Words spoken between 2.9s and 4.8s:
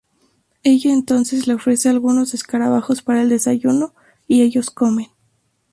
para el desayuno, y ellos